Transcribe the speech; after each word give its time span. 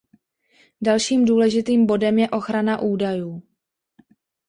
Dalším 0.81 1.25
důležitým 1.25 1.85
bodem 1.85 2.19
je 2.19 2.29
ochrana 2.29 2.81
údajů. 2.81 3.43